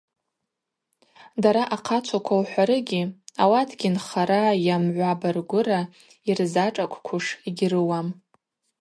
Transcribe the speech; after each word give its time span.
Дара 1.43 1.63
ахъачваква 1.75 2.35
ухӏварыгьи, 2.41 3.03
ауатгьи 3.43 3.89
нхара 3.95 4.43
йа 4.65 4.75
мгӏва 4.83 5.11
баргвыра 5.19 5.81
йырзашӏакӏквуш 6.27 7.25
йгьрыуам. 7.47 8.07